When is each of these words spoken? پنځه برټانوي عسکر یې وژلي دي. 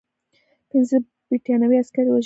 پنځه 0.69 0.97
برټانوي 1.27 1.77
عسکر 1.81 2.05
یې 2.07 2.11
وژلي 2.11 2.17
دي. 2.17 2.19